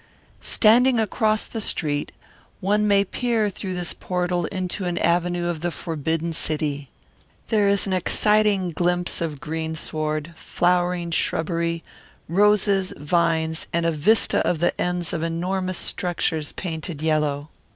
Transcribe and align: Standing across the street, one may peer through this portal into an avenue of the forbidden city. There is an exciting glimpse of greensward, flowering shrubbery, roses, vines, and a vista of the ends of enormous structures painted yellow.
Standing 0.41 0.99
across 0.99 1.45
the 1.45 1.61
street, 1.61 2.11
one 2.59 2.87
may 2.87 3.03
peer 3.05 3.51
through 3.51 3.75
this 3.75 3.93
portal 3.93 4.47
into 4.47 4.85
an 4.85 4.97
avenue 4.97 5.45
of 5.47 5.59
the 5.61 5.69
forbidden 5.69 6.33
city. 6.33 6.89
There 7.49 7.67
is 7.67 7.85
an 7.85 7.93
exciting 7.93 8.71
glimpse 8.71 9.21
of 9.21 9.39
greensward, 9.39 10.33
flowering 10.35 11.11
shrubbery, 11.11 11.83
roses, 12.27 12.93
vines, 12.97 13.67
and 13.71 13.85
a 13.85 13.91
vista 13.91 14.39
of 14.39 14.57
the 14.57 14.81
ends 14.81 15.13
of 15.13 15.21
enormous 15.21 15.77
structures 15.77 16.51
painted 16.51 17.03
yellow. 17.03 17.49